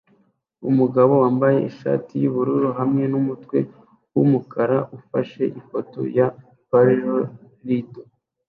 Umugabo 0.69 1.13
wambaye 1.23 1.57
ishati 1.69 2.13
yubururu 2.23 2.69
hamwe 2.79 3.03
numutwe 3.11 3.57
wumukara 4.15 4.77
ufashe 4.97 5.43
ifoto 5.59 5.99
ya 6.17 6.27
Polaroid 6.69 7.91